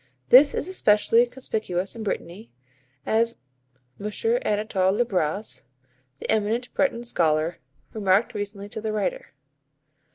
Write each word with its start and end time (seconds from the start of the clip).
This 0.29 0.55
is 0.55 0.67
especially 0.67 1.23
conspicuous 1.27 1.95
in 1.95 2.01
Brittany, 2.01 2.49
as 3.05 3.37
M. 3.99 4.07
Anatol 4.41 4.93
Le 4.97 5.05
Braz, 5.05 5.61
the 6.19 6.27
eminent 6.31 6.73
Breton 6.73 7.03
scholar, 7.03 7.59
remarked 7.93 8.33
recently 8.33 8.67
to 8.69 8.81
the 8.81 8.91
writer. 8.91 9.27